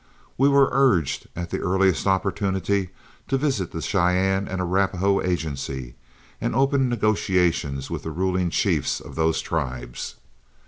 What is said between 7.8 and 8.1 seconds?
with the